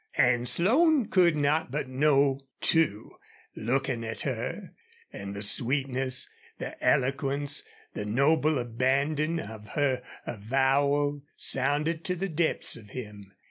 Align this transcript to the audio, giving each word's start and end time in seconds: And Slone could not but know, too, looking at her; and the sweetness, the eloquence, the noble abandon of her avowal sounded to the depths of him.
And 0.17 0.49
Slone 0.49 1.09
could 1.09 1.35
not 1.35 1.69
but 1.69 1.87
know, 1.87 2.39
too, 2.59 3.17
looking 3.55 4.03
at 4.03 4.21
her; 4.21 4.71
and 5.13 5.35
the 5.35 5.43
sweetness, 5.43 6.27
the 6.57 6.75
eloquence, 6.83 7.61
the 7.93 8.07
noble 8.07 8.57
abandon 8.57 9.39
of 9.39 9.67
her 9.77 10.01
avowal 10.25 11.21
sounded 11.35 12.03
to 12.05 12.15
the 12.15 12.29
depths 12.29 12.75
of 12.75 12.89
him. 12.89 13.31